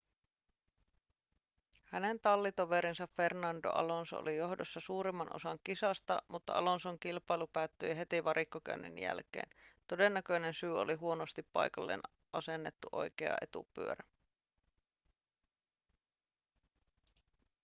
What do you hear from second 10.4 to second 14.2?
syy oli huonosti paikalleen asennettu oikea etupyörä